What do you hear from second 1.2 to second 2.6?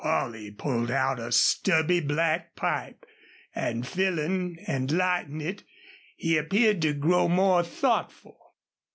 stubby black